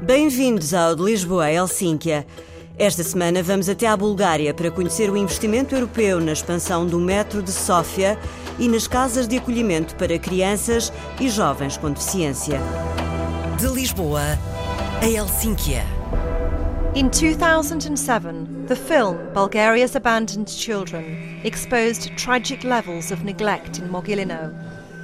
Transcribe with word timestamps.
Bem-vindos 0.00 0.72
ao 0.72 0.96
de 0.96 1.02
Lisboa 1.02 1.44
a 1.44 1.52
Helsínquia. 1.52 2.26
Esta 2.78 3.04
semana 3.04 3.42
vamos 3.42 3.68
até 3.68 3.86
à 3.86 3.94
Bulgária 3.94 4.54
para 4.54 4.70
conhecer 4.70 5.10
o 5.10 5.18
investimento 5.18 5.74
europeu 5.74 6.18
na 6.18 6.32
expansão 6.32 6.86
do 6.86 6.98
metro 6.98 7.42
de 7.42 7.52
Sófia 7.52 8.18
e 8.58 8.66
nas 8.68 8.88
casas 8.88 9.28
de 9.28 9.36
acolhimento 9.36 9.94
para 9.96 10.18
crianças 10.18 10.90
e 11.20 11.28
jovens 11.28 11.76
com 11.76 11.90
deficiência. 11.90 12.58
De 13.58 13.66
Lisboa 13.66 14.38
a 15.02 15.06
Helsínquia. 15.06 15.93
In 16.94 17.10
2007, 17.10 18.66
the 18.68 18.76
film 18.76 19.18
Bulgaria's 19.34 19.96
Abandoned 19.96 20.48
Children 20.48 21.40
exposed 21.42 22.16
tragic 22.16 22.62
levels 22.62 23.10
of 23.10 23.24
neglect 23.24 23.80
in 23.80 23.88
Mogilino 23.88 24.54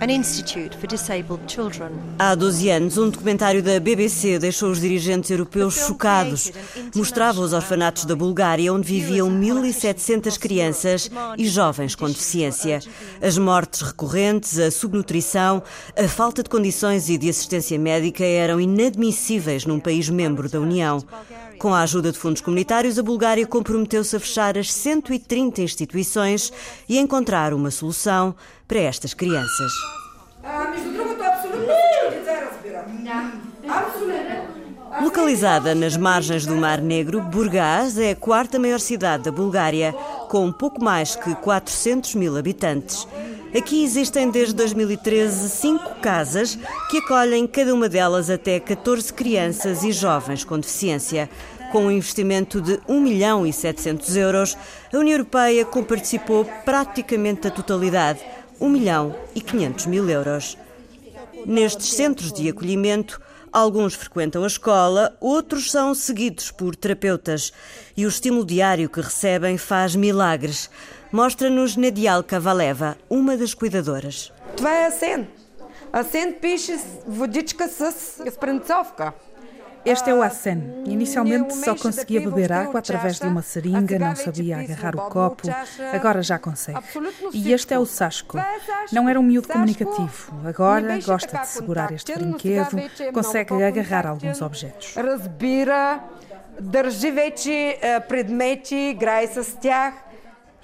an 0.01 0.09
institute 0.09 0.75
for 0.75 0.87
disabled 0.87 1.43
children. 1.47 1.91
Há 2.19 2.35
12 2.35 2.71
anos, 2.71 2.97
um 2.97 3.11
documentário 3.11 3.63
da 3.63 3.79
BBC 3.79 4.39
deixou 4.39 4.71
os 4.71 4.80
dirigentes 4.80 5.30
europeus 5.30 5.75
chocados. 5.75 6.51
Mostrava 6.95 7.41
os 7.43 7.53
orfanatos 7.53 8.07
da 8.07 8.16
Bulgária, 8.16 8.73
onde 8.73 8.87
viviam 8.87 9.30
1.700 9.30 10.38
crianças 10.38 11.11
e 11.37 11.47
jovens 11.47 11.95
com 11.95 12.07
deficiência. 12.07 12.80
As 13.21 13.37
mortes 13.37 13.83
recorrentes, 13.83 14.59
a 14.59 14.71
subnutrição, 14.71 15.63
a 15.95 16.09
falta 16.09 16.43
de 16.43 16.49
condições 16.49 17.11
e 17.11 17.19
de 17.19 17.29
assistência 17.29 17.79
médica 17.79 18.25
eram 18.25 18.59
inadmissíveis 18.59 19.66
num 19.66 19.79
país 19.79 20.09
membro 20.09 20.49
da 20.49 20.59
União. 20.59 21.05
Com 21.61 21.75
a 21.75 21.83
ajuda 21.83 22.11
de 22.11 22.19
fundos 22.19 22.41
comunitários, 22.41 22.99
a 22.99 23.03
Bulgária 23.03 23.47
comprometeu-se 23.47 24.17
a 24.17 24.19
fechar 24.19 24.57
as 24.57 24.73
130 24.73 25.61
instituições 25.61 26.51
e 26.89 26.99
encontrar 26.99 27.53
uma 27.53 27.71
solução 27.71 28.35
para 28.67 28.79
estas 28.79 29.13
crianças. 29.13 29.71
Localizada 35.02 35.75
nas 35.75 35.99
margens 35.99 36.47
do 36.47 36.57
Mar 36.57 36.80
Negro, 36.80 37.21
Burgaz 37.21 37.99
é 37.99 38.13
a 38.13 38.17
quarta 38.17 38.59
maior 38.59 38.80
cidade 38.80 39.24
da 39.24 39.30
Bulgária, 39.30 39.93
com 40.30 40.51
pouco 40.51 40.83
mais 40.83 41.15
que 41.15 41.35
400 41.35 42.15
mil 42.15 42.39
habitantes. 42.39 43.07
Aqui 43.56 43.82
existem 43.82 44.30
desde 44.30 44.54
2013 44.54 45.51
cinco 45.51 45.96
casas 45.96 46.56
que 46.88 46.98
acolhem 46.98 47.48
cada 47.48 47.74
uma 47.74 47.88
delas 47.88 48.30
até 48.30 48.60
14 48.60 49.12
crianças 49.12 49.82
e 49.82 49.90
jovens 49.90 50.45
com 50.45 50.56
deficiência. 50.56 51.29
Com 51.73 51.87
um 51.87 51.90
investimento 51.90 52.60
de 52.60 52.78
1 52.88 53.01
milhão 53.01 53.45
e 53.45 53.52
700 53.52 54.16
euros, 54.16 54.56
a 54.93 54.96
União 54.96 55.16
Europeia 55.16 55.65
comparticipou 55.65 56.45
praticamente 56.65 57.48
a 57.48 57.51
totalidade, 57.51 58.21
1 58.60 58.68
milhão 58.68 59.16
e 59.34 59.40
500 59.40 59.87
mil 59.87 60.09
euros. 60.09 60.56
Nestes 61.45 61.93
centros 61.95 62.32
de 62.32 62.48
acolhimento, 62.48 63.21
alguns 63.52 63.94
frequentam 63.94 64.44
a 64.44 64.47
escola, 64.47 65.16
outros 65.19 65.72
são 65.72 65.96
seguidos 65.96 66.52
por 66.52 66.75
terapeutas 66.75 67.53
e 67.96 68.06
o 68.06 68.09
estímulo 68.09 68.46
diário 68.46 68.90
que 68.90 69.02
recebem 69.02 69.58
faz 69.58 69.96
milagres. 69.96 70.69
Mostra-nos 71.12 71.78
Nadial 71.78 72.24
Kavaleva, 72.24 72.97
uma 73.09 73.38
das 73.38 73.53
cuidadoras. 73.53 74.31
Това 74.58 74.81
е 74.81 74.88
Асен. 74.88 75.28
Асен 75.94 76.35
пише 76.41 76.78
водичка 77.08 77.69
с 77.69 77.91
спринцовка. 78.31 79.13
Este 79.85 80.09
é 80.09 80.16
o 80.16 80.24
Asen. 80.24 80.84
Inicialmente 80.88 81.53
só 81.53 81.75
conseguia 81.75 82.19
beber 82.19 82.52
água 82.52 82.80
através 82.80 83.19
de 83.19 83.28
uma 83.28 83.44
seringa, 83.44 84.00
não 84.00 84.16
sabia 84.16 84.58
agarrar 84.58 84.96
o 84.96 85.09
copo, 85.12 85.47
agora 85.94 86.24
já 86.24 86.40
consegue. 86.40 86.80
E 87.31 87.53
este 87.53 87.75
é 87.75 87.78
o 87.78 87.85
Sasco. 87.85 88.40
Não 88.91 89.08
era 89.08 89.19
um 89.19 89.24
miúdo 89.24 89.47
comunicativo, 89.47 90.34
agora 90.44 91.00
gosta 91.00 91.38
de 91.38 91.47
segurar 91.47 91.92
este 91.92 92.16
brinquedo, 92.16 92.78
consegue 93.14 93.64
agarrar 93.64 94.08
alguns 94.08 94.42
objetos. 94.42 94.96
Разбира, 94.96 96.03
държи 96.59 97.12
вече 97.12 97.78
предмети, 98.08 98.90
играе 98.90 99.28
с 99.28 99.53
тях. 99.62 99.94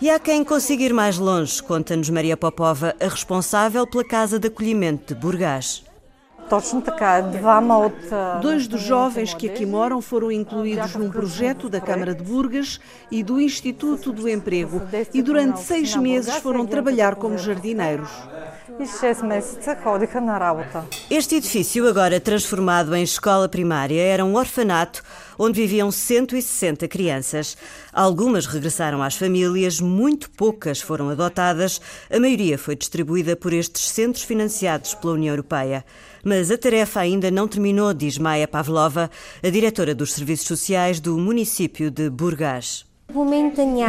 E 0.02 0.10
há 0.10 0.18
quem 0.18 0.44
consiga 0.44 0.84
ir 0.84 0.94
mais 0.96 1.20
longe, 1.20 1.62
conta-nos 1.62 2.10
Maria 2.10 2.36
Popova, 2.36 2.96
a 3.00 3.08
responsável 3.08 3.86
pela 3.86 4.04
Casa 4.04 4.40
de 4.40 4.48
Acolhimento 4.48 5.14
de 5.14 5.22
Burgás. 5.22 5.84
Dois 8.41 8.69
dos 8.69 8.83
jovens 8.83 9.35
que 9.35 9.49
aqui 9.49 9.67
moram 9.67 10.01
foram 10.01 10.31
incluídos 10.31 10.95
num 10.95 11.11
projeto 11.11 11.69
da 11.69 11.81
Câmara 11.81 12.15
de 12.15 12.23
Burgas 12.23 12.81
e 13.11 13.23
do 13.23 13.41
Instituto 13.41 14.13
do 14.13 14.29
Emprego. 14.29 14.83
E 15.13 15.23
durante 15.23 15.61
seis 15.61 15.97
meses 15.97 16.37
foram 16.37 16.67
trabalhar 16.67 17.17
como 17.17 17.37
jardineiros. 17.37 18.11
Este 21.09 21.37
edifício, 21.37 21.87
agora 21.87 22.19
transformado 22.19 22.97
em 22.97 23.03
escola 23.05 23.49
primária, 23.49 24.03
era 24.03 24.25
um 24.25 24.35
orfanato 24.35 25.05
onde 25.39 25.61
viviam 25.61 25.93
160 25.93 26.89
crianças. 26.89 27.57
Algumas 27.93 28.45
regressaram 28.47 29.05
às 29.05 29.15
famílias, 29.15 29.81
muito 29.81 30.29
poucas 30.31 30.81
foram 30.81 31.11
adotadas, 31.11 31.81
a 32.11 32.19
maioria 32.19 32.59
foi 32.59 32.75
distribuída 32.75 33.37
por 33.37 33.53
estes 33.53 33.89
centros 33.89 34.25
financiados 34.25 34.95
pela 34.95 35.13
União 35.13 35.33
Europeia. 35.33 35.85
Mas 36.25 36.51
a 36.51 36.59
tarefa 36.59 36.99
ainda 36.99 37.31
não 37.31 37.47
terminou, 37.47 37.95
diz 37.95 38.19
Maia 38.19 38.49
Pavlova, 38.49 39.09
a 39.45 39.49
diretora 39.49 39.95
dos 39.95 40.13
Serviços 40.13 40.49
Sociais 40.49 40.99
do 40.99 41.17
município 41.17 41.89
de 41.89 42.11
Burgás. 42.11 42.85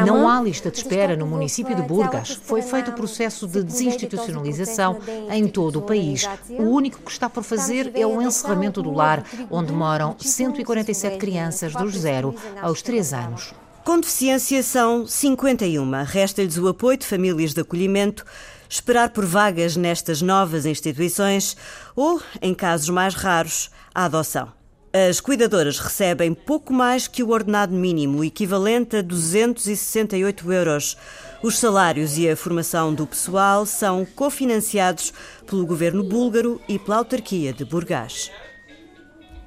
Não 0.05 0.29
há 0.29 0.41
lista 0.41 0.71
de 0.71 0.77
espera 0.77 1.15
no 1.15 1.25
município 1.25 1.75
de 1.75 1.81
Burgas. 1.81 2.39
Foi 2.43 2.61
feito 2.61 2.91
o 2.91 2.93
processo 2.93 3.47
de 3.47 3.63
desinstitucionalização 3.63 4.97
em 5.31 5.47
todo 5.47 5.79
o 5.79 5.81
país. 5.81 6.27
O 6.49 6.63
único 6.63 6.99
que 7.01 7.11
está 7.11 7.29
por 7.29 7.43
fazer 7.43 7.91
é 7.95 8.05
o 8.05 8.21
encerramento 8.21 8.81
do 8.81 8.91
lar, 8.91 9.23
onde 9.49 9.71
moram 9.71 10.15
147 10.19 11.17
crianças 11.17 11.73
dos 11.73 11.93
0 11.95 12.35
aos 12.61 12.81
3 12.81 13.13
anos. 13.13 13.53
Com 13.83 13.99
deficiência 14.01 14.61
são 14.63 15.07
51. 15.07 16.03
Resta-lhes 16.03 16.57
o 16.57 16.67
apoio 16.67 16.97
de 16.97 17.05
famílias 17.05 17.53
de 17.53 17.61
acolhimento, 17.61 18.25
esperar 18.69 19.11
por 19.11 19.25
vagas 19.25 19.77
nestas 19.77 20.21
novas 20.21 20.65
instituições 20.65 21.55
ou, 21.95 22.21
em 22.41 22.53
casos 22.53 22.89
mais 22.89 23.13
raros, 23.15 23.69
a 23.95 24.03
adoção. 24.03 24.56
As 24.93 25.19
cuidadoras 25.19 25.79
recebem 25.79 26.33
pouco 26.33 26.71
mais 26.71 27.07
que 27.07 27.21
o 27.21 27.29
ordenado 27.29 27.73
mínimo, 27.73 28.23
equivalente 28.23 28.95
a 28.95 29.01
268 29.01 30.51
euros. 30.51 30.97
Os 31.43 31.59
salários 31.59 32.17
e 32.17 32.29
a 32.29 32.37
formação 32.37 32.93
do 32.93 33.05
pessoal 33.05 33.65
são 33.65 34.05
cofinanciados 34.05 35.13
pelo 35.45 35.65
governo 35.65 36.03
búlgaro 36.03 36.61
e 36.69 36.79
pela 36.79 36.97
autarquia 36.97 37.51
de 37.51 37.65
Burgás. 37.65 38.31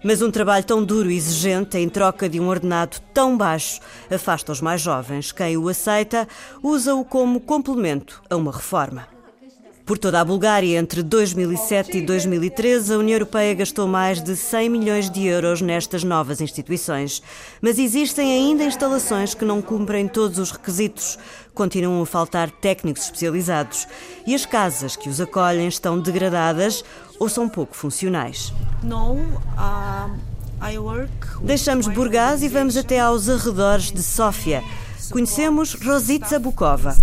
Mas 0.04 0.20
um 0.20 0.30
trabalho 0.30 0.64
tão 0.64 0.84
duro 0.84 1.10
e 1.10 1.16
exigente, 1.16 1.78
em 1.78 1.88
troca 1.88 2.28
de 2.28 2.38
um 2.38 2.48
ordenado 2.48 2.98
tão 3.12 3.36
baixo, 3.36 3.80
afasta 4.10 4.52
os 4.52 4.60
mais 4.60 4.80
jovens. 4.80 5.32
Quem 5.32 5.56
o 5.56 5.68
aceita 5.68 6.28
usa-o 6.62 7.04
como 7.04 7.40
complemento 7.40 8.22
a 8.28 8.36
uma 8.36 8.52
reforma. 8.52 9.19
Por 9.90 9.98
toda 9.98 10.20
a 10.20 10.24
Bulgária, 10.24 10.78
entre 10.78 11.02
2007 11.02 11.98
e 11.98 12.02
2013, 12.02 12.94
a 12.94 12.98
União 12.98 13.16
Europeia 13.16 13.52
gastou 13.54 13.88
mais 13.88 14.22
de 14.22 14.36
100 14.36 14.68
milhões 14.68 15.10
de 15.10 15.26
euros 15.26 15.60
nestas 15.60 16.04
novas 16.04 16.40
instituições. 16.40 17.20
Mas 17.60 17.76
existem 17.76 18.32
ainda 18.32 18.62
instalações 18.62 19.34
que 19.34 19.44
não 19.44 19.60
cumprem 19.60 20.06
todos 20.06 20.38
os 20.38 20.52
requisitos. 20.52 21.18
Continuam 21.52 22.00
a 22.00 22.06
faltar 22.06 22.52
técnicos 22.52 23.02
especializados. 23.02 23.88
E 24.24 24.32
as 24.32 24.46
casas 24.46 24.94
que 24.94 25.08
os 25.08 25.20
acolhem 25.20 25.66
estão 25.66 25.98
degradadas 25.98 26.84
ou 27.18 27.28
são 27.28 27.48
pouco 27.48 27.74
funcionais. 27.74 28.52
Deixamos 31.42 31.88
Burgás 31.88 32.44
e 32.44 32.48
vamos 32.48 32.76
até 32.76 33.00
aos 33.00 33.28
arredores 33.28 33.90
de 33.90 34.04
Sófia. 34.04 34.62
Conhecemos 35.10 35.74
Rositza 35.74 36.38
Bukova. 36.38 36.94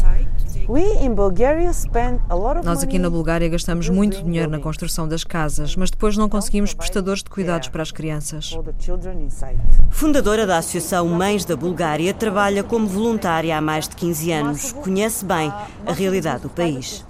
Nós 2.63 2.83
aqui 2.83 2.99
na 2.99 3.09
Bulgária 3.09 3.47
gastamos 3.47 3.87
muito 3.87 4.21
dinheiro 4.21 4.49
na 4.51 4.59
construção 4.59 5.07
das 5.07 5.23
casas, 5.23 5.75
mas 5.77 5.89
depois 5.89 6.17
não 6.17 6.27
conseguimos 6.27 6.73
prestadores 6.73 7.23
de 7.23 7.29
cuidados 7.29 7.69
para 7.69 7.81
as 7.81 7.91
crianças. 7.91 8.57
Fundadora 9.89 10.45
da 10.45 10.57
Associação 10.57 11.07
Mães 11.07 11.45
da 11.45 11.55
Bulgária, 11.55 12.13
trabalha 12.13 12.63
como 12.63 12.85
voluntária 12.85 13.57
há 13.57 13.61
mais 13.61 13.87
de 13.87 13.95
15 13.95 14.31
anos. 14.31 14.73
Conhece 14.73 15.23
bem 15.23 15.51
a 15.85 15.93
realidade 15.93 16.43
do 16.43 16.49
país. 16.49 17.05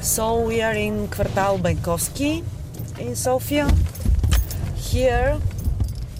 So 0.00 0.44
we 0.46 0.62
are 0.62 0.78
in 0.78 1.08
Kvartal 1.08 1.58
Bankovski 1.58 2.44
in 3.00 3.16
Sofia. 3.16 3.66
Here 4.76 5.36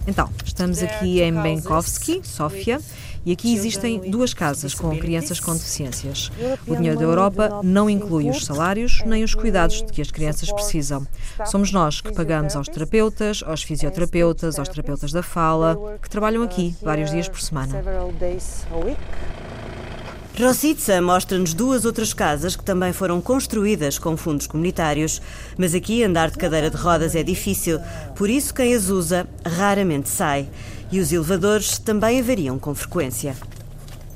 Então, 0.09 0.31
estamos 0.59 0.83
aqui 0.83 1.21
em 1.21 1.33
Benkovski, 1.33 2.21
Sófia, 2.25 2.81
E 3.25 3.33
aqui 3.33 3.53
existem 3.53 4.11
duas 4.11 4.33
casas 4.33 4.75
com 4.75 4.97
crianças 4.99 5.39
com 5.39 5.53
deficiências. 5.53 6.33
O 6.67 6.75
dinheiro 6.75 6.99
da 6.99 7.05
Europa 7.05 7.61
não 7.63 7.89
inclui 7.89 8.31
os 8.31 8.45
salários 8.45 9.03
nem 9.05 9.23
os 9.23 9.35
cuidados 9.35 9.83
de 9.83 9.93
que 9.93 10.01
as 10.01 10.11
crianças 10.11 10.51
precisam. 10.51 11.07
Somos 11.45 11.71
nós 11.71 12.01
que 12.01 12.13
pagamos 12.13 12.57
aos 12.57 12.69
terapeutas, 12.69 13.45
aos 13.47 13.63
fisioterapeutas, 13.63 14.59
aos 14.59 14.69
terapeutas 14.69 15.13
da 15.13 15.23
fala, 15.23 15.79
que 16.01 16.09
trabalham 16.09 16.43
aqui 16.43 16.75
vários 16.83 17.11
dias 17.11 17.29
por 17.29 17.41
semana. 17.41 17.83
Rosica 20.41 21.03
mostra-nos 21.03 21.53
duas 21.53 21.85
outras 21.85 22.15
casas 22.15 22.55
que 22.55 22.63
também 22.63 22.93
foram 22.93 23.21
construídas 23.21 23.99
com 23.99 24.17
fundos 24.17 24.47
comunitários, 24.47 25.21
mas 25.59 25.75
aqui 25.75 26.05
andar 26.05 26.31
de 26.31 26.39
cadeira 26.39 26.71
de 26.71 26.77
rodas 26.77 27.17
é 27.17 27.25
difícil, 27.25 27.81
por 28.15 28.31
isso 28.31 28.55
quem 28.55 28.73
as 28.73 28.89
usa 28.89 29.27
raramente 29.45 30.09
sai. 30.09 30.49
E 30.93 31.01
os 31.01 31.13
elevadores 31.13 31.77
também 31.79 32.21
avariam 32.21 32.57
com 32.57 32.73
frequência. 32.73 33.35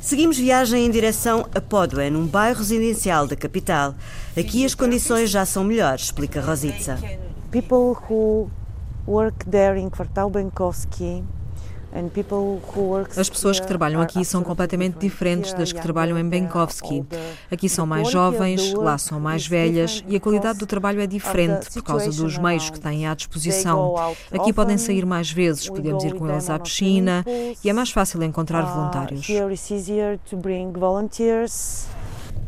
Seguimos 0.01 0.39
viagem 0.39 0.87
em 0.87 0.91
direção 0.93 1.45
a 1.53 1.61
Podwe, 1.61 2.09
num 2.09 2.25
bairro 2.27 2.61
residencial 2.61 3.27
da 3.27 3.35
capital. 3.35 3.93
Aqui 4.39 4.65
as 4.65 4.77
condições 4.77 5.29
já 5.29 5.45
são 5.45 5.65
melhores, 5.65 6.05
explica 6.05 6.41
Rosica. 6.41 7.01
People 7.51 7.97
who 8.09 8.49
work 9.09 9.45
there 9.51 9.77
in 9.77 9.91
Kvartal 9.91 10.31
Benkowski 10.31 11.25
as 13.17 13.29
pessoas 13.29 13.61
que 13.61 13.67
trabalham 13.67 14.01
aqui 14.01 14.25
são 14.25 14.43
completamente 14.43 14.99
diferentes 14.99 15.53
das 15.53 15.73
que 15.73 15.81
trabalham 15.81 16.19
em 16.19 16.29
Benkovski. 16.29 17.05
Aqui 17.51 17.69
são 17.69 17.87
mais 17.87 18.11
jovens, 18.11 18.73
lá 18.73 18.97
são 18.97 19.21
mais 19.21 19.47
velhas 19.47 20.03
e 20.09 20.17
a 20.17 20.21
qualidade 20.21 20.59
do 20.59 20.67
trabalho 20.67 21.01
é 21.01 21.07
diferente 21.07 21.71
por 21.71 21.83
causa 21.83 22.11
dos 22.11 22.39
meios 22.39 22.71
que 22.71 22.81
têm 22.81 23.07
à 23.07 23.15
disposição. 23.15 23.95
Aqui 24.33 24.53
podem 24.53 24.79
sair 24.79 25.05
mais 25.05 25.31
vezes, 25.31 25.69
podemos 25.69 26.03
ir 26.05 26.15
com 26.15 26.29
eles 26.29 26.49
à 26.49 26.59
piscina 26.59 27.25
e 27.63 27.69
é 27.69 27.73
mais 27.73 27.91
fácil 27.91 28.23
encontrar 28.23 28.63
voluntários. 28.63 29.27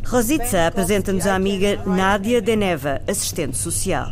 Rositza 0.06 0.66
apresenta-nos 0.66 1.26
a 1.26 1.34
amiga 1.34 1.82
Nádia 1.86 2.40
Deneva, 2.40 3.00
assistente 3.08 3.56
social. 3.56 4.10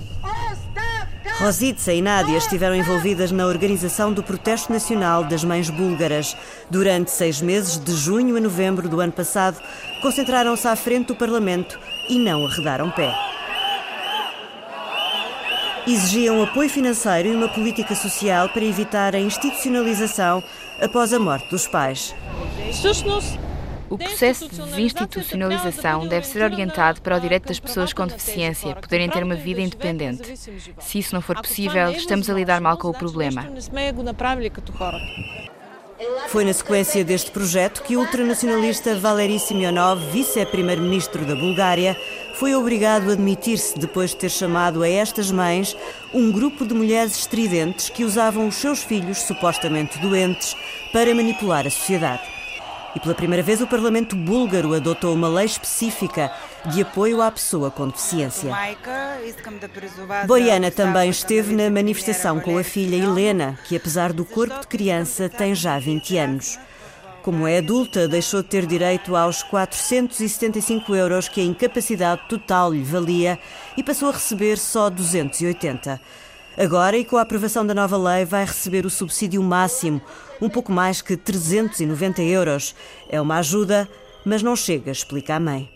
Rositsa 1.39 1.93
e 1.93 2.03
Nádia 2.03 2.37
estiveram 2.37 2.75
envolvidas 2.75 3.31
na 3.31 3.47
organização 3.47 4.13
do 4.13 4.23
Protesto 4.23 4.73
Nacional 4.73 5.25
das 5.25 5.45
Mães 5.45 5.71
Búlgaras. 5.71 6.37
Durante 6.69 7.11
seis 7.11 7.41
meses, 7.41 7.79
de 7.79 7.93
junho 7.95 8.37
a 8.37 8.41
novembro 8.41 8.89
do 8.89 9.01
ano 9.01 9.13
passado, 9.13 9.61
concentraram-se 10.01 10.67
à 10.67 10.77
frente 10.77 11.09
do 11.09 11.17
Parlamento 11.17 11.79
e 12.09 12.19
não 12.19 12.45
arredaram 12.47 12.91
pé. 12.91 13.15
Exigiam 15.87 16.43
apoio 16.43 16.71
financeiro 16.71 17.29
e 17.29 17.35
uma 17.35 17.49
política 17.49 17.95
social 17.95 18.49
para 18.49 18.65
evitar 18.65 19.17
a 19.17 19.21
institucionalização 19.21 20.43
após 20.81 21.13
a 21.13 21.19
morte 21.19 21.51
dos 21.51 21.67
pais. 21.67 22.15
O 23.93 23.99
processo 23.99 24.49
de 24.49 24.81
institucionalização 24.81 26.09
deve 26.09 26.27
ser 26.27 26.43
orientado 26.43 27.03
para 27.03 27.19
o 27.19 27.21
direito 27.21 27.49
das 27.49 27.61
pessoas 27.61 27.93
com 27.93 28.07
deficiência 28.07 28.75
poderem 28.75 29.07
ter 29.07 29.23
uma 29.23 29.35
vida 29.35 29.61
independente. 29.61 30.35
Se 30.81 30.99
isso 30.99 31.15
não 31.15 31.21
for 31.21 31.37
possível, 31.37 31.91
estamos 31.91 32.31
a 32.31 32.33
lidar 32.33 32.59
mal 32.59 32.79
com 32.79 32.89
o 32.89 32.95
problema. 32.95 33.47
Foi 36.29 36.43
na 36.43 36.55
sequência 36.55 37.05
deste 37.05 37.31
projeto 37.31 37.83
que 37.83 37.95
o 37.95 38.01
ultranacionalista 38.01 38.95
Valery 38.95 39.39
Simeonov, 39.39 40.01
vice-primeiro-ministro 40.11 41.27
da 41.27 41.35
Bulgária, 41.35 41.95
foi 42.37 42.55
obrigado 42.55 43.11
a 43.11 43.13
admitir-se 43.13 43.79
depois 43.79 44.13
de 44.13 44.17
ter 44.17 44.31
chamado 44.31 44.83
a 44.83 44.89
estas 44.89 45.31
mães 45.31 45.77
um 46.15 46.33
grupo 46.33 46.65
de 46.65 46.73
mulheres 46.73 47.19
estridentes 47.19 47.91
que 47.91 48.05
usavam 48.05 48.49
os 48.49 48.55
seus 48.55 48.83
filhos 48.83 49.19
supostamente 49.19 49.99
doentes 49.99 50.57
para 50.95 51.15
manipular 51.15 51.67
a 51.67 51.71
sociedade. 51.71 52.32
E 52.95 53.01
pela 53.01 53.15
primeira 53.15 53.43
vez 53.43 53.63
o 53.63 53.67
Parlamento 53.67 54.15
búlgaro 54.15 54.75
adotou 54.75 55.15
uma 55.15 55.29
lei 55.29 55.47
específica 55.47 56.31
de 56.67 56.83
apoio 56.83 57.23
à 57.23 57.31
pessoa 57.31 57.71
com 57.71 57.89
deficiência. 57.89 58.55
Boiana 60.27 60.71
também 60.71 61.09
esteve 61.09 61.55
na 61.55 61.71
manifestação 61.71 62.39
com 62.39 62.59
a 62.59 62.63
filha 62.63 62.97
Helena, 62.97 63.59
que 63.65 63.75
apesar 63.75 64.13
do 64.13 64.25
corpo 64.25 64.61
de 64.61 64.67
criança 64.67 65.29
tem 65.29 65.55
já 65.55 65.79
20 65.79 66.19
anos. 66.19 66.59
Como 67.23 67.47
é 67.47 67.59
adulta, 67.59 68.09
deixou 68.09 68.43
de 68.43 68.49
ter 68.49 68.67
direito 68.67 69.15
aos 69.15 69.45
475 69.45 70.95
euros 70.95 71.29
que 71.29 71.41
a 71.41 71.45
incapacidade 71.45 72.23
total 72.29 72.73
lhe 72.73 72.83
valia 72.83 73.39
e 73.77 73.83
passou 73.83 74.09
a 74.09 74.13
receber 74.13 74.59
só 74.59 74.91
280. 74.91 76.01
Agora, 76.59 76.99
e 76.99 77.05
com 77.05 77.17
a 77.17 77.23
aprovação 77.23 77.65
da 77.65 77.73
nova 77.73 77.97
lei, 77.97 78.25
vai 78.25 78.45
receber 78.45 78.85
o 78.85 78.91
subsídio 78.91 79.41
máximo, 79.41 80.03
um 80.43 80.49
pouco 80.49 80.73
mais 80.73 81.01
que 81.01 81.17
390 81.17 82.21
euros. 82.23 82.75
É 83.09 83.21
uma 83.21 83.39
ajuda, 83.39 83.89
mas 84.25 84.43
não 84.43 84.57
chega, 84.57 84.91
explica 84.91 85.37
a 85.37 85.41
mãe. 85.41 85.71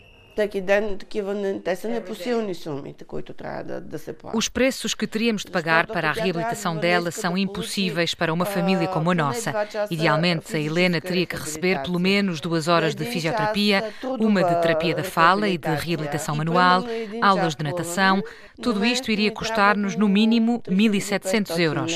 Os 4.35 4.49
preços 4.51 4.95
que 4.95 5.07
teríamos 5.07 5.45
de 5.45 5.51
pagar 5.51 5.87
para 5.87 6.11
a 6.11 6.13
reabilitação 6.13 6.77
dela 6.77 7.11
são 7.11 7.39
impossíveis 7.39 8.13
para 8.13 8.35
uma 8.35 8.45
família 8.45 8.87
como 8.89 9.13
a 9.13 9.15
nossa. 9.15 9.55
Idealmente, 9.91 10.55
a 10.55 10.61
Helena 10.61 11.01
teria 11.01 11.25
que 11.25 11.37
receber 11.37 11.81
pelo 11.81 11.99
menos 11.99 12.39
duas 12.39 12.69
horas 12.69 12.95
de 12.95 13.07
fisioterapia, 13.07 13.83
uma 14.19 14.45
de 14.45 14.61
terapia 14.61 14.95
da 14.95 15.05
fala 15.05 15.49
e 15.49 15.57
de 15.57 15.75
reabilitação 15.75 16.37
manual, 16.37 16.85
aulas 17.23 17.55
de 17.55 17.65
natação. 17.65 18.23
Tudo 18.61 18.85
isto 18.85 19.11
iria 19.11 19.31
custar-nos 19.31 19.97
no 19.97 20.09
mínimo 20.09 20.61
1.700 20.69 21.59
euros. 21.59 21.93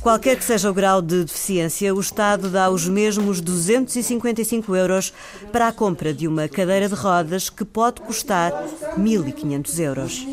Qualquer 0.00 0.36
que 0.36 0.44
seja 0.44 0.70
o 0.70 0.74
grau 0.74 1.02
de 1.02 1.24
deficiência, 1.24 1.94
o 1.94 2.00
Estado 2.00 2.48
dá 2.48 2.70
os 2.70 2.88
mesmos 2.88 3.40
255 3.40 4.74
euros 4.74 5.12
para 5.52 5.68
a 5.68 5.72
compra 5.72 6.14
de 6.14 6.26
uma 6.26 6.48
cadeira 6.48 6.88
de 6.88 6.94
rodas 6.94 7.50
que 7.50 7.64
pode 7.64 8.00
custar 8.00 8.52
1.500 8.98 9.78
euros. 9.78 10.26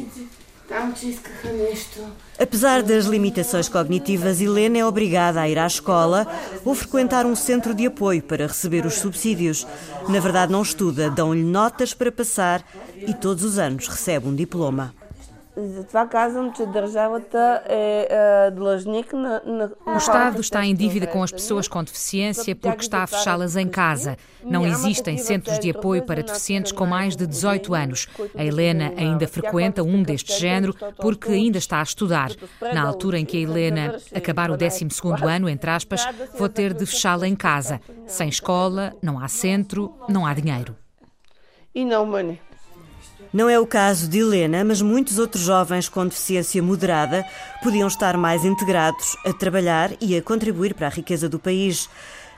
Apesar 2.39 2.81
das 2.81 3.05
limitações 3.05 3.69
cognitivas, 3.69 4.41
Helena 4.41 4.79
é 4.79 4.85
obrigada 4.85 5.41
a 5.41 5.49
ir 5.49 5.59
à 5.59 5.67
escola 5.67 6.25
ou 6.63 6.73
frequentar 6.73 7.25
um 7.25 7.35
centro 7.35 7.75
de 7.75 7.85
apoio 7.85 8.23
para 8.23 8.47
receber 8.47 8.85
os 8.85 8.95
subsídios. 8.95 9.67
Na 10.07 10.19
verdade, 10.19 10.51
não 10.51 10.61
estuda, 10.61 11.09
dão-lhe 11.09 11.43
notas 11.43 11.93
para 11.93 12.11
passar 12.11 12.65
e 12.95 13.13
todos 13.13 13.43
os 13.43 13.59
anos 13.59 13.87
recebe 13.87 14.27
um 14.27 14.35
diploma. 14.35 14.93
O 19.85 19.97
Estado 19.97 20.41
está 20.41 20.65
em 20.65 20.73
dívida 20.73 21.05
com 21.05 21.21
as 21.21 21.31
pessoas 21.31 21.67
com 21.67 21.83
deficiência 21.83 22.55
porque 22.55 22.81
está 22.81 23.03
a 23.03 23.07
fechá-las 23.07 23.55
em 23.55 23.67
casa. 23.67 24.17
Não 24.43 24.65
existem 24.65 25.15
centros 25.17 25.59
de 25.59 25.69
apoio 25.69 26.03
para 26.03 26.23
deficientes 26.23 26.71
com 26.71 26.87
mais 26.87 27.15
de 27.15 27.27
18 27.27 27.75
anos. 27.75 28.07
A 28.35 28.43
Helena 28.43 28.93
ainda 28.97 29.27
frequenta 29.27 29.83
um 29.83 30.01
deste 30.01 30.39
género 30.39 30.73
porque 30.97 31.31
ainda 31.31 31.59
está 31.59 31.79
a 31.79 31.83
estudar. 31.83 32.31
Na 32.73 32.81
altura 32.81 33.19
em 33.19 33.25
que 33.25 33.37
a 33.37 33.41
Helena 33.41 33.95
acabar 34.13 34.49
o 34.49 34.57
12 34.57 34.87
ano, 35.27 35.47
entre 35.47 35.69
aspas, 35.69 36.03
vou 36.35 36.49
ter 36.49 36.73
de 36.73 36.85
fechá-la 36.87 37.27
em 37.27 37.35
casa. 37.35 37.79
Sem 38.07 38.27
escola, 38.27 38.93
não 39.03 39.19
há 39.19 39.27
centro, 39.27 39.93
não 40.09 40.25
há 40.25 40.33
dinheiro. 40.33 40.75
E 41.75 41.85
não 41.85 42.07
money. 42.07 42.39
Não 43.33 43.49
é 43.49 43.59
o 43.59 43.65
caso 43.65 44.07
de 44.07 44.19
Helena, 44.19 44.63
mas 44.63 44.81
muitos 44.81 45.17
outros 45.17 45.43
jovens 45.43 45.89
com 45.89 46.05
deficiência 46.05 46.61
moderada 46.61 47.25
podiam 47.63 47.87
estar 47.87 48.15
mais 48.15 48.45
integrados 48.45 49.17
a 49.25 49.33
trabalhar 49.33 49.91
e 49.99 50.15
a 50.15 50.21
contribuir 50.21 50.73
para 50.75 50.87
a 50.87 50.91
riqueza 50.91 51.27
do 51.27 51.39
país. 51.39 51.89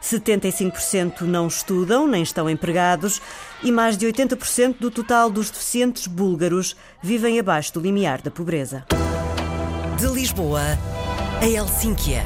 75% 0.01 1.21
não 1.21 1.47
estudam 1.47 2.07
nem 2.07 2.23
estão 2.23 2.49
empregados 2.49 3.21
e 3.63 3.71
mais 3.71 3.97
de 3.97 4.05
80% 4.05 4.75
do 4.79 4.91
total 4.91 5.29
dos 5.29 5.49
deficientes 5.49 6.07
búlgaros 6.07 6.75
vivem 7.01 7.39
abaixo 7.39 7.73
do 7.73 7.81
limiar 7.81 8.21
da 8.21 8.31
pobreza. 8.31 8.85
De 9.97 10.07
Lisboa 10.07 10.77
a 11.41 11.45
Helsínquia. 11.45 12.23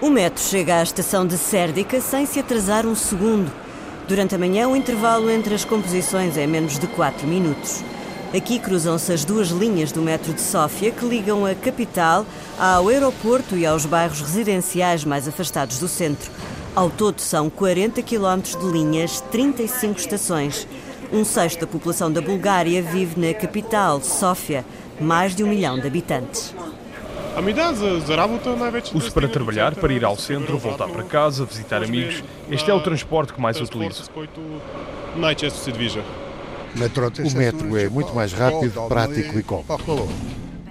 O 0.00 0.10
metro 0.10 0.42
chega 0.42 0.80
à 0.80 0.82
estação 0.82 1.26
de 1.26 1.38
Sérdica 1.38 2.00
sem 2.00 2.26
se 2.26 2.40
atrasar 2.40 2.84
um 2.84 2.94
segundo. 2.94 3.50
Durante 4.06 4.34
a 4.34 4.38
manhã, 4.38 4.68
o 4.68 4.76
intervalo 4.76 5.30
entre 5.30 5.54
as 5.54 5.64
composições 5.64 6.36
é 6.36 6.46
menos 6.46 6.78
de 6.78 6.86
4 6.86 7.26
minutos. 7.26 7.82
Aqui 8.36 8.58
cruzam-se 8.58 9.10
as 9.10 9.24
duas 9.24 9.48
linhas 9.48 9.92
do 9.92 10.02
metro 10.02 10.34
de 10.34 10.42
Sófia 10.42 10.90
que 10.90 11.06
ligam 11.06 11.46
a 11.46 11.54
capital 11.54 12.26
ao 12.58 12.88
aeroporto 12.88 13.56
e 13.56 13.64
aos 13.64 13.86
bairros 13.86 14.20
residenciais 14.20 15.04
mais 15.04 15.26
afastados 15.26 15.78
do 15.78 15.88
centro. 15.88 16.30
Ao 16.74 16.90
todo, 16.90 17.20
são 17.20 17.48
40 17.48 18.02
quilómetros 18.02 18.56
de 18.56 18.66
linhas, 18.66 19.22
35 19.32 19.98
estações. 19.98 20.68
Um 21.10 21.24
sexto 21.24 21.60
da 21.60 21.66
população 21.66 22.12
da 22.12 22.20
Bulgária 22.20 22.82
vive 22.82 23.18
na 23.18 23.32
capital, 23.32 24.02
Sófia, 24.02 24.66
mais 25.00 25.34
de 25.34 25.42
um 25.42 25.48
milhão 25.48 25.78
de 25.78 25.86
habitantes. 25.86 26.52
Uso 28.94 29.12
para 29.12 29.28
trabalhar, 29.28 29.74
para 29.74 29.92
ir 29.92 30.04
ao 30.04 30.16
centro, 30.16 30.56
voltar 30.58 30.88
para 30.88 31.02
casa, 31.02 31.44
visitar 31.44 31.82
amigos. 31.82 32.22
Este 32.50 32.70
é 32.70 32.74
o 32.74 32.80
transporte 32.80 33.32
que 33.32 33.40
mais 33.40 33.60
utilizo. 33.60 34.04
O 36.74 37.38
metro 37.38 37.76
é 37.76 37.88
muito 37.88 38.14
mais 38.14 38.32
rápido, 38.32 38.88
prático 38.88 39.38
e 39.38 39.42
cómodo. 39.42 40.08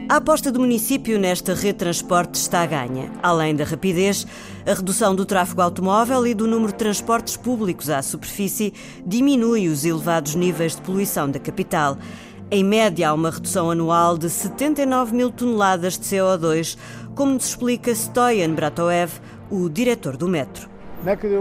A 0.10 0.17
aposta 0.17 0.51
do 0.51 0.60
município 0.60 1.17
nesta 1.17 1.53
rede 1.53 1.67
de 1.67 1.74
transporte 1.75 2.36
está 2.36 2.62
a 2.62 2.65
ganha. 2.65 3.10
Além 3.24 3.55
da 3.55 3.63
rapidez, 3.63 4.27
a 4.65 4.74
redução 4.74 5.15
do 5.15 5.25
tráfego 5.25 5.62
automóvel 5.62 6.27
e 6.27 6.34
do 6.34 6.46
número 6.46 6.74
de 6.74 6.77
transportes 6.77 7.38
públicos 7.38 7.89
à 7.89 8.01
superfície 8.01 8.74
diminui 9.05 9.70
os 9.70 9.86
elevados 9.86 10.36
níveis 10.36 10.75
de 10.75 10.82
poluição 10.82 11.32
da 11.32 11.39
capital. 11.39 11.98
Em 12.53 12.63
média, 12.63 13.10
há 13.10 13.13
uma 13.15 13.31
redução 13.31 13.72
anual 13.72 14.15
de 14.15 14.29
79 14.29 15.15
mil 15.15 15.31
toneladas 15.31 15.98
de 15.98 16.05
CO2, 16.05 16.77
como 17.15 17.33
nos 17.33 17.48
explica 17.48 17.89
Stoyan 17.95 18.53
Bratoev, 18.53 19.12
o 19.50 19.67
diretor 19.67 20.15
do 20.15 20.27
metro. 20.27 20.69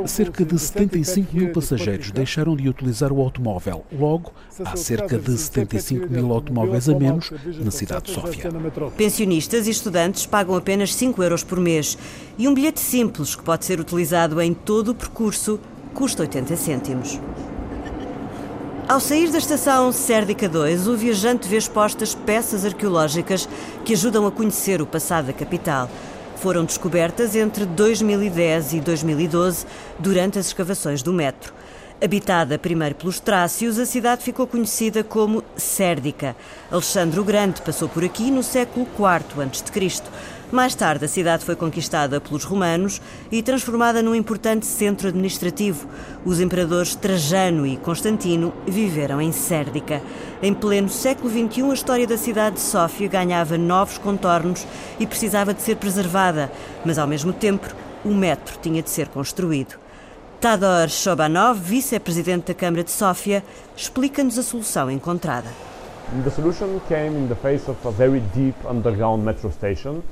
Cerca 0.06 0.42
de 0.42 0.58
75 0.58 1.36
mil 1.36 1.52
passageiros 1.52 2.10
deixaram 2.12 2.56
de 2.56 2.66
utilizar 2.66 3.12
o 3.12 3.20
automóvel. 3.20 3.84
Logo, 3.92 4.32
há 4.64 4.74
cerca 4.74 5.18
de 5.18 5.36
75 5.36 6.08
mil 6.08 6.32
automóveis 6.32 6.88
a 6.88 6.98
menos 6.98 7.30
na 7.62 7.70
cidade 7.70 8.06
de 8.06 8.12
Sófia. 8.12 8.50
Pensionistas 8.96 9.66
e 9.66 9.70
estudantes 9.70 10.24
pagam 10.24 10.56
apenas 10.56 10.94
5 10.94 11.22
euros 11.22 11.44
por 11.44 11.60
mês 11.60 11.98
e 12.38 12.48
um 12.48 12.54
bilhete 12.54 12.80
simples 12.80 13.36
que 13.36 13.42
pode 13.42 13.66
ser 13.66 13.78
utilizado 13.78 14.40
em 14.40 14.54
todo 14.54 14.92
o 14.92 14.94
percurso 14.94 15.60
custa 15.92 16.22
80 16.22 16.56
cêntimos. 16.56 17.20
Ao 18.92 19.00
sair 19.00 19.30
da 19.30 19.38
estação 19.38 19.90
Sérdica 19.90 20.46
2, 20.46 20.86
o 20.86 20.94
viajante 20.94 21.48
vê 21.48 21.56
expostas 21.56 22.14
peças 22.14 22.62
arqueológicas 22.62 23.48
que 23.86 23.94
ajudam 23.94 24.26
a 24.26 24.30
conhecer 24.30 24.82
o 24.82 24.86
passado 24.86 25.28
da 25.28 25.32
capital 25.32 25.88
foram 26.36 26.62
descobertas 26.62 27.34
entre 27.34 27.64
2010 27.64 28.74
e 28.74 28.80
2012 28.82 29.64
durante 29.98 30.38
as 30.38 30.48
escavações 30.48 31.02
do 31.02 31.10
metro. 31.10 31.54
Habitada 32.04 32.58
primeiro 32.58 32.96
pelos 32.96 33.18
Trácios, 33.18 33.78
a 33.78 33.86
cidade 33.86 34.22
ficou 34.22 34.46
conhecida 34.46 35.02
como 35.02 35.42
Sérdica. 35.56 36.36
Alexandre 36.70 37.18
o 37.18 37.24
Grande 37.24 37.62
passou 37.62 37.88
por 37.88 38.04
aqui 38.04 38.30
no 38.30 38.42
século 38.42 38.86
IV 38.86 39.42
a.C. 39.42 40.02
Mais 40.52 40.74
tarde, 40.74 41.06
a 41.06 41.08
cidade 41.08 41.46
foi 41.46 41.56
conquistada 41.56 42.20
pelos 42.20 42.44
romanos 42.44 43.00
e 43.30 43.42
transformada 43.42 44.02
num 44.02 44.14
importante 44.14 44.66
centro 44.66 45.08
administrativo. 45.08 45.88
Os 46.26 46.42
imperadores 46.42 46.94
Trajano 46.94 47.66
e 47.66 47.78
Constantino 47.78 48.52
viveram 48.66 49.18
em 49.18 49.32
Sérdica. 49.32 50.02
Em 50.42 50.52
pleno 50.52 50.90
século 50.90 51.30
XXI, 51.30 51.62
a 51.70 51.72
história 51.72 52.06
da 52.06 52.18
cidade 52.18 52.56
de 52.56 52.60
Sófia 52.60 53.08
ganhava 53.08 53.56
novos 53.56 53.96
contornos 53.96 54.66
e 55.00 55.06
precisava 55.06 55.54
de 55.54 55.62
ser 55.62 55.76
preservada, 55.76 56.52
mas 56.84 56.98
ao 56.98 57.06
mesmo 57.06 57.32
tempo, 57.32 57.66
o 58.04 58.10
metro 58.10 58.58
tinha 58.60 58.82
de 58.82 58.90
ser 58.90 59.08
construído. 59.08 59.76
Tador 60.38 60.90
Shobanov, 60.90 61.58
vice-presidente 61.58 62.48
da 62.48 62.54
Câmara 62.54 62.84
de 62.84 62.90
Sófia, 62.90 63.42
explica-nos 63.74 64.38
a 64.38 64.42
solução 64.42 64.90
encontrada. 64.90 65.48
The 66.24 66.30
solution 66.30 66.78
came 66.90 67.16
in 67.16 67.28
the 67.28 67.36
face 67.36 67.70
of 67.70 67.88
a 67.88 67.90
very 67.90 68.20
deep 68.34 68.56
underground 68.68 69.24
metro 69.24 69.50
station 69.50 70.02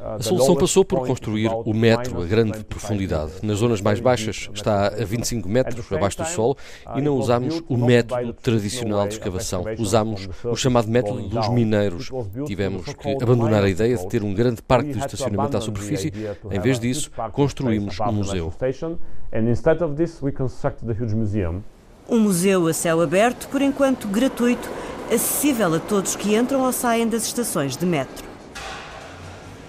a 0.00 0.22
solução 0.22 0.56
passou 0.56 0.84
por 0.84 1.06
construir 1.06 1.50
o 1.50 1.74
metro 1.74 2.22
a 2.22 2.26
grande 2.26 2.64
profundidade. 2.64 3.32
Nas 3.42 3.58
zonas 3.58 3.80
mais 3.80 4.00
baixas 4.00 4.48
está 4.52 4.88
a 4.88 5.04
25 5.04 5.48
metros 5.48 5.90
abaixo 5.92 6.18
do 6.18 6.26
solo 6.26 6.56
e 6.94 7.00
não 7.00 7.16
usamos 7.16 7.62
o 7.68 7.76
método 7.76 8.32
tradicional 8.34 9.06
de 9.06 9.14
escavação. 9.14 9.64
Usamos 9.78 10.28
o 10.44 10.56
chamado 10.56 10.88
método 10.88 11.28
dos 11.28 11.48
mineiros. 11.48 12.10
Tivemos 12.46 12.84
que 12.94 13.22
abandonar 13.22 13.64
a 13.64 13.68
ideia 13.68 13.96
de 13.96 14.08
ter 14.08 14.22
um 14.22 14.34
grande 14.34 14.62
parque 14.62 14.92
de 14.92 14.98
estacionamento 14.98 15.56
à 15.56 15.60
superfície. 15.60 16.12
Em 16.50 16.60
vez 16.60 16.78
disso, 16.78 17.10
construímos 17.32 17.98
um 18.00 18.12
museu. 18.12 18.52
Um 22.08 22.20
museu 22.20 22.66
a 22.68 22.72
céu 22.72 23.00
aberto, 23.00 23.48
por 23.48 23.60
enquanto 23.60 24.06
gratuito, 24.06 24.70
acessível 25.12 25.74
a 25.74 25.80
todos 25.80 26.14
que 26.14 26.36
entram 26.36 26.62
ou 26.62 26.72
saem 26.72 27.08
das 27.08 27.24
estações 27.24 27.76
de 27.76 27.84
metro. 27.84 28.35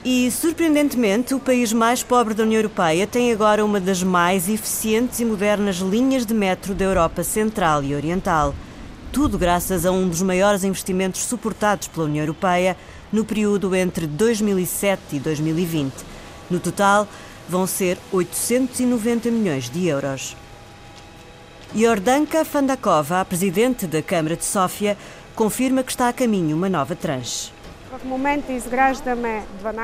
E, 0.06 0.30
surpreendentemente, 0.32 1.34
o 1.34 1.40
país 1.40 1.74
mais 1.74 2.04
pobre 2.04 2.34
da 2.34 2.44
União 2.44 2.60
Europeia 2.60 3.06
tem 3.06 3.32
agora 3.32 3.66
uma 3.66 3.80
das 3.80 4.04
mais 4.04 4.48
eficientes 4.48 5.20
e 5.20 5.26
modernas 5.26 5.78
linhas 5.78 6.26
de 6.26 6.34
metro 6.34 6.74
da 6.74 6.86
Europa 6.86 7.24
Central 7.24 7.84
e 7.84 7.96
Oriental. 7.96 8.54
Tudo 9.12 9.38
graças 9.38 9.86
a 9.86 9.92
um 9.92 10.08
dos 10.08 10.22
maiores 10.22 10.64
investimentos 10.64 11.22
suportados 11.22 11.88
pela 11.88 12.06
União 12.06 12.24
Europeia 12.24 12.78
no 13.12 13.26
período 13.26 13.76
entre 13.76 14.06
2007 14.06 15.02
e 15.14 15.20
2020. 15.20 15.94
No 16.50 16.60
total, 16.60 17.08
vão 17.50 17.66
ser 17.66 17.98
890 18.12 19.32
milhões 19.32 19.70
de 19.70 19.88
euros. 19.88 20.36
Jordanka 21.76 22.46
Fandakova, 22.46 23.20
a 23.20 23.26
presidente 23.26 23.86
da 23.88 24.02
Câmara 24.02 24.38
de 24.38 24.46
Sófia, 24.46 24.98
confirma 25.36 25.84
que 25.84 25.92
está 25.92 26.08
a 26.08 26.14
caminho 26.14 26.56
uma 26.56 26.70
nova 26.70 26.96
tranche. 26.96 27.57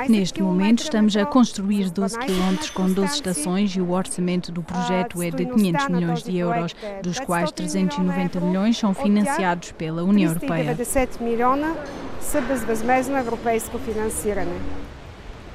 Neste 0.07 0.41
momento 0.41 0.83
estamos 0.83 1.15
a 1.17 1.25
construir 1.25 1.89
12 1.89 2.17
km 2.19 2.71
com 2.73 2.91
12 2.91 3.13
estações 3.13 3.75
e 3.75 3.81
o 3.81 3.91
orçamento 3.91 4.51
do 4.51 4.61
projeto 4.61 5.21
é 5.21 5.31
de 5.31 5.45
500 5.45 5.87
milhões 5.89 6.23
de 6.23 6.37
euros, 6.37 6.75
dos 7.01 7.19
quais 7.19 7.51
390 7.51 8.39
milhões 8.39 8.77
são 8.77 8.93
financiados 8.93 9.71
pela 9.71 10.03
União 10.03 10.31
Europeia. 10.31 10.77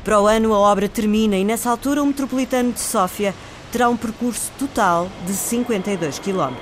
Para 0.04 0.20
o 0.20 0.26
ano 0.26 0.54
a 0.54 0.58
obra 0.58 0.88
termina 0.88 1.36
e 1.36 1.44
nessa 1.44 1.70
altura 1.70 2.02
o 2.02 2.06
metropolitano 2.06 2.72
de 2.72 2.80
Sófia 2.80 3.34
terá 3.70 3.88
um 3.88 3.96
percurso 3.96 4.50
total 4.58 5.08
de 5.26 5.32
52 5.32 6.18
km. 6.18 6.54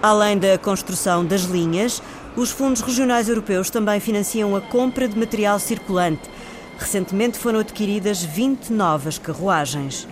Além 0.00 0.36
da 0.36 0.58
construção 0.58 1.24
das 1.24 1.44
linhas, 1.44 2.02
os 2.35 2.51
fundos 2.51 2.81
regionais 2.81 3.27
europeus 3.27 3.69
também 3.69 3.99
financiam 3.99 4.55
a 4.55 4.61
compra 4.61 5.07
de 5.07 5.17
material 5.17 5.59
circulante. 5.59 6.29
Recentemente 6.77 7.37
foram 7.37 7.59
adquiridas 7.59 8.23
20 8.23 8.71
novas 8.71 9.17
carruagens. 9.17 10.07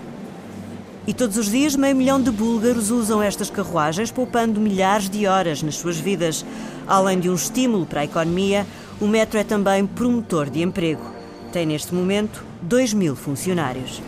E 1.08 1.14
todos 1.14 1.38
os 1.38 1.50
dias, 1.50 1.74
meio 1.76 1.96
milhão 1.96 2.22
de 2.22 2.30
búlgaros 2.30 2.92
usam 2.92 3.24
estas 3.24 3.50
carruagens, 3.50 4.12
poupando 4.12 4.60
milhares 4.60 5.10
de 5.10 5.26
horas 5.26 5.64
nas 5.64 5.76
suas 5.76 5.98
vidas. 5.98 6.46
Além 6.86 7.18
de 7.18 7.30
um 7.30 7.36
estímulo 7.36 7.86
para 7.86 8.02
a 8.02 8.06
economia, 8.06 8.68
o 9.00 9.08
metro 9.08 9.40
é 9.40 9.44
também 9.46 9.88
promotor 9.88 10.50
de 10.50 10.62
emprego. 10.62 11.04
Tem 11.54 11.66
neste 11.66 11.96
momento 11.96 12.44
2 12.62 12.94
mil 12.94 13.16
funcionários. 13.16 14.02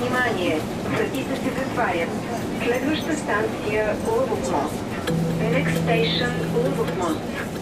Внимание! 0.00 0.60
Следваща 2.64 3.12
станция 3.12 3.96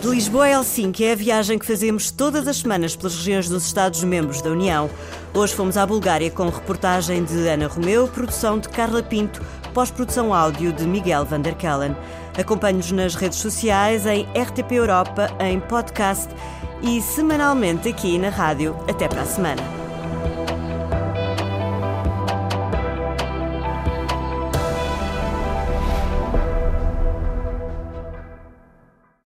De 0.02 0.08
Lisboa 0.08 0.46
a 0.46 0.50
Helsinki 0.50 1.04
é 1.04 1.12
a 1.12 1.16
viagem 1.16 1.60
que 1.60 1.66
fazemos 1.66 2.10
todas 2.10 2.48
as 2.48 2.58
semanas 2.58 2.96
pelas 2.96 3.16
regiões 3.16 3.48
dos 3.48 3.66
Estados-membros 3.66 4.42
da 4.42 4.50
União. 4.50 4.90
Hoje 5.34 5.54
fomos 5.54 5.78
à 5.78 5.86
Bulgária 5.86 6.32
com 6.32 6.50
reportagem 6.50 7.24
de 7.24 7.48
Ana 7.48 7.68
Romeu, 7.68 8.08
produção 8.08 8.58
de 8.60 8.70
Carla 8.70 9.04
Pinto, 9.04 9.42
pós-produção 9.74 10.34
áudio 10.34 10.74
de 10.74 10.86
Miguel 10.86 11.26
van 11.26 11.42
der 11.42 11.56
Kellen. 11.56 11.96
Acompanhe-nos 12.38 12.92
nas 12.92 13.16
redes 13.16 13.38
sociais, 13.38 14.06
em 14.06 14.24
RTP 14.34 14.72
Europa, 14.72 15.30
em 15.40 15.60
podcast 15.60 16.30
e 16.82 17.02
semanalmente 17.02 17.90
aqui 17.90 18.18
na 18.18 18.30
rádio. 18.30 18.76
Até 18.88 19.08
para 19.08 19.22
a 19.22 19.26
semana. 19.26 19.77